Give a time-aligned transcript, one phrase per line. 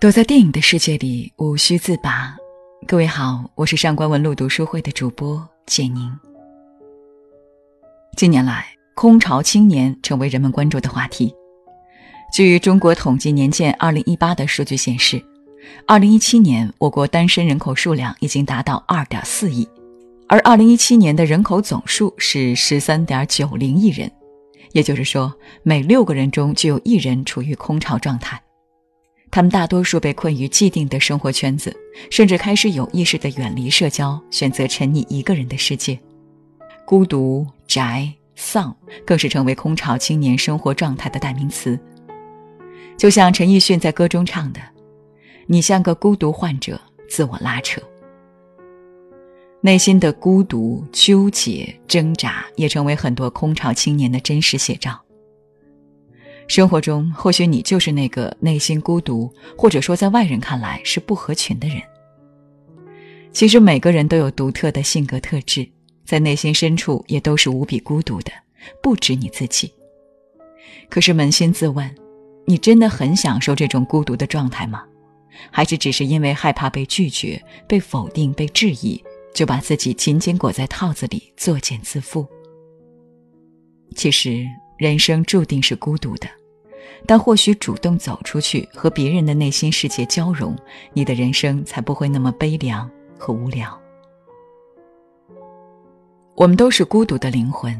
[0.00, 2.36] 躲在电影的世界里，无需自拔。
[2.86, 6.16] 各位好，我是上官文露读书会的主播简宁。
[8.16, 8.64] 近年来，
[8.94, 11.34] 空巢青年成为人们关注的话题。
[12.32, 15.20] 据中国统计年鉴二零一八的数据显示，
[15.84, 19.68] 二零一七年我国单身人口数量已经达到二点四亿，
[20.28, 24.08] 而二零一七年的人口总数是十三点九零亿人，
[24.70, 28.40] 也就是说，每六个人中就有一人处于空巢状态。
[29.30, 31.74] 他们大多数被困于既定的生活圈子，
[32.10, 35.98] 甚至开始有意识地远离社交，选择沉溺一个人的世界。
[36.84, 38.74] 孤独、宅、丧，
[39.04, 41.78] 更是成为空巢青年生活状态的代名词。
[42.96, 44.60] 就像陈奕迅在歌中唱的
[45.46, 47.80] ：“你像个孤独患者，自我拉扯。”
[49.60, 54.98] 内心的孤独、纠结、挣扎，也成为很多空巢青年的真实写照。
[56.48, 61.80] 生活中，或许你就是那个内心孤独，或者说在外人看来是不合群的人。
[63.32, 65.68] 其实每个人都有独特的性格特质，
[66.06, 68.32] 在内心深处也都是无比孤独的，
[68.82, 69.70] 不止你自己。
[70.88, 71.94] 可是扪心自问，
[72.46, 74.82] 你真的很享受这种孤独的状态吗？
[75.50, 79.00] 还是只是因为害怕被拒绝、被否定、被质疑，
[79.34, 82.26] 就把自己紧紧裹在套子里作茧自缚？
[83.94, 84.46] 其实，
[84.78, 86.26] 人生注定是孤独的。
[87.06, 90.56] 但或许主动走出去，和别人的内心世界交融，
[90.92, 93.78] 你的人生才不会那么悲凉和无聊。
[96.34, 97.76] 我们都是孤独的灵魂，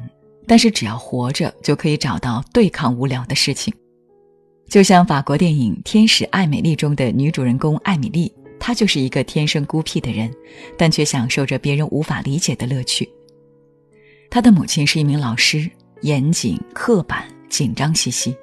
[0.46, 3.72] 但是只要活着，就可以找到对抗无聊的事情。
[4.68, 10.30] 就像法国电影《天使艾美丽》中的女主人公艾米丽，她就是一个天生孤僻的人，
[10.76, 13.08] 但却享受着别人无法理解的乐趣。
[14.28, 15.70] 她的母亲是一名老师，
[16.02, 18.36] 严谨、刻板、紧张兮兮。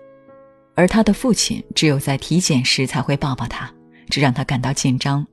[0.75, 3.73] 而他的父亲只有在体检时才会抱抱他，
[4.09, 5.25] 这让他感到紧张，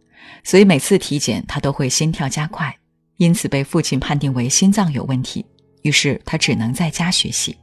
[0.44, 2.75] 所以每次体检他都会心跳加快，
[3.17, 5.44] 因此被父亲判定为心脏有问题。
[5.83, 7.56] 于是他只能在家学习。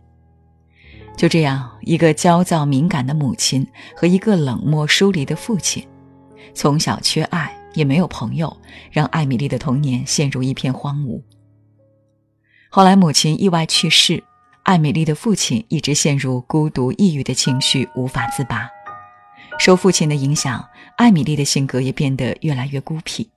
[1.16, 3.66] 就这样，一个焦躁敏感的母亲
[3.96, 5.86] 和一个冷漠疏离的父亲，
[6.54, 8.56] 从小缺爱也没有朋友，
[8.92, 11.22] 让艾米丽的童年陷入一片荒芜。
[12.70, 14.22] 后来母亲意外去世。
[14.69, 18.69] 艾米丽的父亲一直陷入孤独、抑郁的情绪，无法自拔。
[19.57, 20.63] 受父亲的影响，
[20.96, 23.28] 艾米丽的性格也变得越来越孤僻。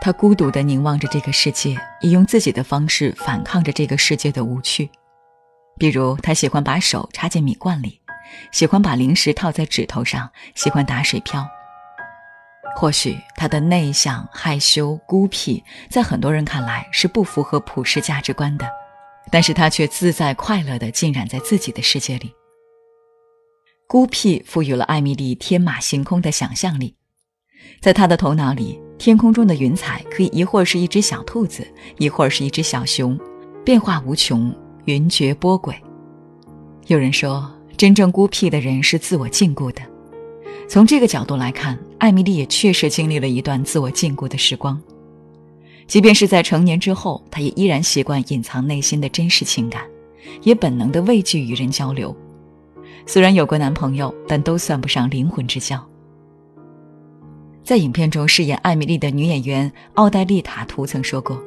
[0.00, 4.88] 她孤独地凝望着这个世界，以用自己的方式反抗着这个世界的无趣。
[5.76, 8.00] 比如，她喜欢把手插进米罐里，
[8.52, 11.46] 喜欢把零食套在指头上，喜欢打水漂。
[12.74, 18.66] 或许，她的内向、害羞、孤僻，在很多人看来是不符合普世价值观的。
[19.30, 22.32] 但是他却自在快乐地浸染在自己的世界里。
[23.88, 26.96] 孤僻赋予了艾米丽天马行空的想象力，
[27.80, 31.66] 在她的头脑里，天空中的云彩可以一会儿是一只小兔子，
[31.98, 33.18] 一会儿是一只小熊，
[33.64, 34.52] 变化无穷，
[34.86, 35.74] 云谲波诡。
[36.88, 39.82] 有人说，真正孤僻的人是自我禁锢的。
[40.68, 44.80] 从这个角度来看，艾米丽也确实经历了一段自我禁锢的时光。
[45.86, 49.82] 即便是在成年之后，她也依然习惯隐藏内心的真实情感，
[50.42, 52.14] 也本能的畏惧与人交流。
[53.06, 55.80] 虽然有过男朋友，但都算不上灵魂之交。
[57.62, 61.40] 在影片中饰演艾米丽的女演员奥黛丽·塔图曾说过：“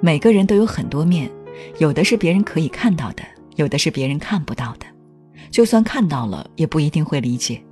[0.00, 1.30] 每个人都有很多面，
[1.78, 3.22] 有的是别人可以看到的，
[3.56, 4.86] 有的是别人看不到的。
[5.50, 7.62] 就算看到了，也不一定会理解。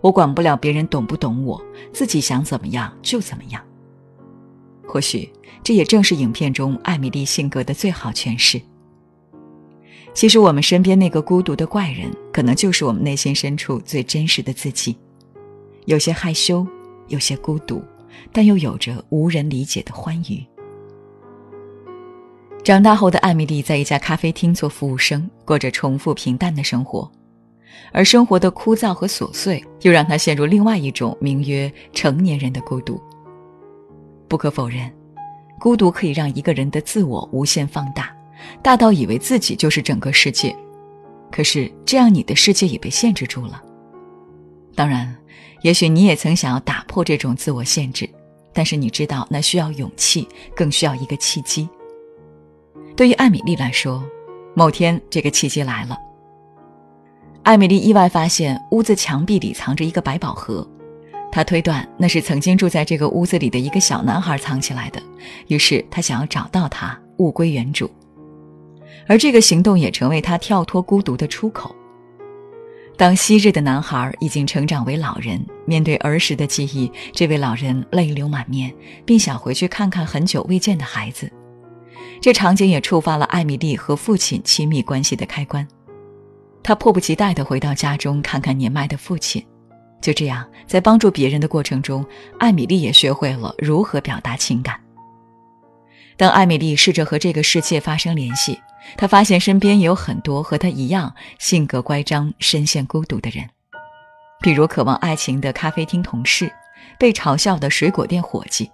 [0.00, 1.60] 我管不了别人懂不懂我，
[1.92, 3.60] 自己想怎么样就怎么样。”
[4.90, 5.30] 或许
[5.62, 8.60] 这也正是影片中艾米丽性格的最好诠释。
[10.12, 14.96] 其实我们身边那个孤独的怪人，可能就是我们内心深处最真实的自己，
[15.84, 16.66] 有些害羞，
[17.06, 17.80] 有些孤独，
[18.32, 20.44] 但又有着无人理解的欢愉。
[22.64, 27.08] 长大后的艾米丽在一家咖啡厅做服务生，过着重复平淡的生活，
[27.92, 33.00] 而生活的枯燥和琐碎，又让她陷入另外一种名曰成年人的孤独。
[34.30, 34.88] 不可否认，
[35.58, 38.14] 孤独可以让一个人的自我无限放大，
[38.62, 40.56] 大到以为自己就是整个世界。
[41.32, 43.60] 可是这样，你的世界也被限制住了。
[44.76, 45.12] 当然，
[45.62, 48.08] 也许你也曾想要打破这种自我限制，
[48.52, 51.68] 但是你知道那需要勇气，更需要一个契机。
[52.94, 54.00] 对于艾米丽来说，
[54.54, 55.98] 某天这个契机来了。
[57.42, 60.64] 艾米丽意外发现屋子墙壁里藏着一个百宝盒。
[61.32, 65.00] 他推断那是曾经住在这个屋子里的一个小男孩藏起来的，
[65.46, 67.90] 于是他想要找到他，物归原主。
[69.06, 71.74] 而这个行动也成为他跳脱孤独的出口。
[72.96, 78.70] 当昔日的男孩已经成长为老人，面对儿时的记忆，这位老人泪流满面，
[79.06, 81.30] 并想回去看看很久未见的孩子。
[82.20, 85.66] 这场景也触发了艾米丽和父亲亲密关系的开关。
[86.62, 89.42] 她迫不及待地回到家中看看年迈的父亲。
[90.00, 92.04] 就这样，在帮助别人的过程中，
[92.38, 94.80] 艾米丽也学会了如何表达情感。
[96.16, 98.58] 当艾米丽试着和这个世界发生联系，
[98.96, 103.48] 她发现身边有很多和她一样性格乖张、深陷孤独的人，
[104.40, 106.50] 比如渴望爱情的咖啡厅同事，
[106.98, 108.70] 被嘲笑的水果店伙计，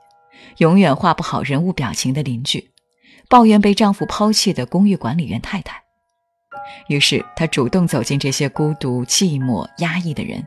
[0.59, 2.71] 永远画不好人物表情的邻居，
[3.29, 5.83] 抱怨被丈夫抛弃的公寓管理员太太。
[6.89, 10.45] 于是，她主动走进这些孤独、寂寞、压抑的人。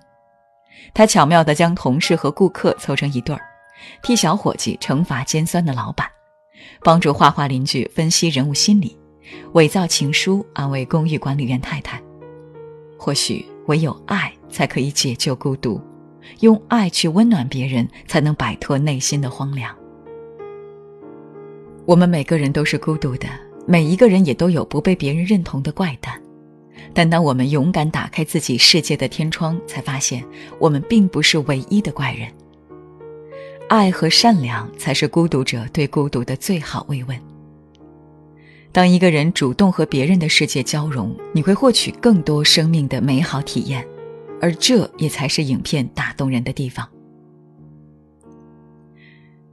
[0.93, 3.41] 他巧妙地将同事和顾客凑成一对儿，
[4.01, 6.07] 替小伙计惩罚尖酸的老板，
[6.83, 8.97] 帮助画画邻居分析人物心理，
[9.53, 12.01] 伪造情书安慰公寓管理员太太。
[12.97, 15.79] 或许唯有爱才可以解救孤独，
[16.41, 19.73] 用爱去温暖别人，才能摆脱内心的荒凉。
[21.85, 23.27] 我们每个人都是孤独的，
[23.65, 26.21] 每一个人也都有不被别人认同的怪诞。
[26.93, 30.23] 但当我们勇敢打开自己世界的天窗，才发现
[30.59, 32.27] 我们并不是唯一的怪人。
[33.67, 37.19] 爱和善良才是孤独者对孤独的最好慰问。
[38.71, 43.85] 当一个人主动和别人的世界交融，你会获取更多生命的美好体验，
[44.41, 46.87] 而这也才是影片打动人的地方。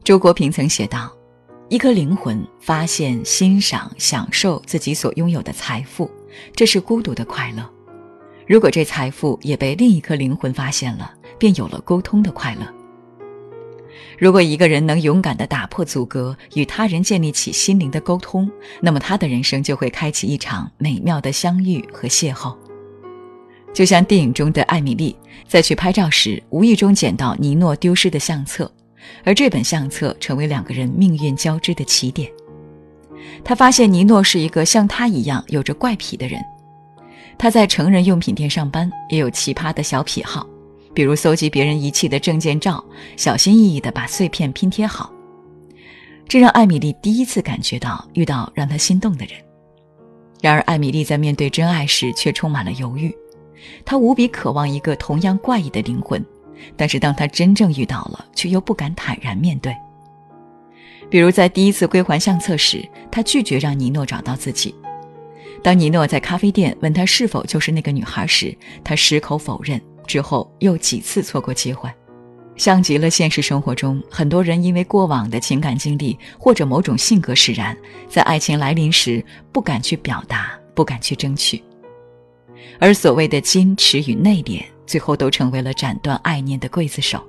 [0.03, 1.13] 周国平曾写道
[1.69, 6.11] ：“一颗灵魂发现、欣赏、享受自己所拥有的财富。”
[6.55, 7.69] 这是孤独的快乐。
[8.47, 12.67] 如果这财富也被另一颗灵魂发现了，便有了沟通的快乐。
[14.19, 18.51] 如果一个人能勇敢地打破阻隔，与他人建立起心灵的沟通，
[18.81, 22.57] 那么他的人生就会开启一场美妙的相遇和邂逅。
[23.75, 25.15] 就像电影中的艾米丽，
[25.47, 28.71] 在去拍照时无意中捡到尼诺丢失的相册，
[29.25, 32.31] 而这本相册成为两个人命运交织的起点。
[33.45, 36.41] 他发现尼诺是一个像他一样有着怪癖的人。
[37.39, 40.47] 他在成人用品店上班，也有奇葩的小癖好，
[40.95, 42.83] 比如搜集别人遗弃的证件照，
[43.17, 45.13] 小心翼翼地把碎片拼贴好。
[46.27, 49.35] 这让艾米丽第一次感觉到遇到让她心动的人。
[50.41, 53.15] 然而，艾米丽在面对真爱时却充满了犹豫。
[53.85, 56.25] 她无比渴望一个同样怪异的灵魂，
[56.77, 59.75] 但是当她真正遇到了，却又不敢坦然面对。
[61.09, 64.75] 比如在第一次归还相册时，他拒绝让尼诺找到自己。
[65.63, 69.81] 当尼诺在咖啡店问他是否就是那个女孩时，他矢口否认。
[70.07, 71.91] 之后又几次错过机会，
[72.55, 77.77] 像极了现实生活中很多人因为过往的情感经历或者某种性格使然，
[78.09, 79.21] 在爱情来临时
[79.51, 81.61] 不敢去表达，不敢去争取，
[82.79, 87.21] 而所谓的矜持与内敛，最后都成为了斩断爱念的刽子手。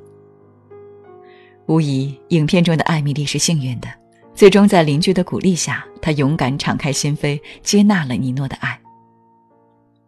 [1.67, 3.89] 无疑，影片中的艾米丽是幸运的，
[4.33, 8.79] 最终在邻居的鼓励下，她勇敢敞开心扉，接纳了尼诺的爱。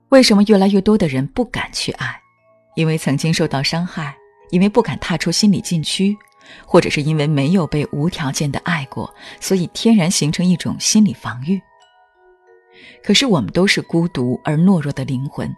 [0.07, 2.17] 为什么越来越多的人不敢去爱？
[2.75, 4.15] 因为曾经受到伤害，
[4.51, 6.17] 因为不敢踏出心理禁区，
[6.65, 11.61] 或者是因为没有被无条件的爱过，所以天然形成一种心理防御。
[13.03, 15.54] 可是我们都是孤独而懦弱的灵魂，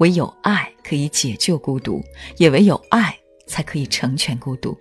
[0.00, 2.04] 唯有爱可以解救孤独，
[2.36, 4.76] 也唯有爱才可以成全孤独。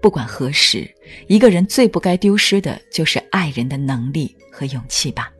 [0.00, 0.90] 不管何时，
[1.28, 5.30] 一个人最不该丢失的就是爱人的能力和勇气吧。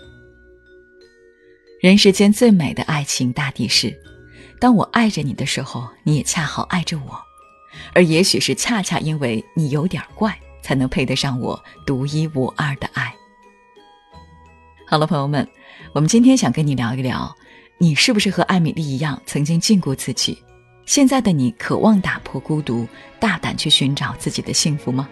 [1.81, 3.99] 人世间最美的爱情，大抵是，
[4.59, 7.19] 当我爱着你的时候，你也恰好爱着我，
[7.95, 13.14] 而也许是恰恰因为你有点怪，才能配得上我独一无二的爱。
[14.87, 15.49] 好了，朋友们，
[15.95, 17.35] 我们今天想跟你聊一聊，
[17.79, 20.37] 你是不是和艾米丽一样，曾经禁锢自己？
[20.87, 22.87] 现在的你渴望打破孤独，
[23.21, 25.09] 大胆去寻找自己的幸福吗？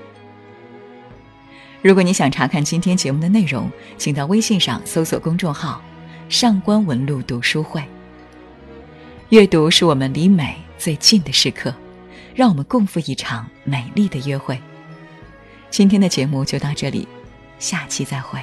[1.81, 5.81] 如果你想查看今天节目的内容，请到微信上搜索公众号
[6.29, 7.85] “上官文露读书会”。
[9.31, 11.73] 阅读是我们离美最近的时刻，
[12.35, 14.61] 让我们共赴一场美丽的约会。
[15.71, 17.07] 今天的节目就到这里，
[17.61, 18.41] 下期再会。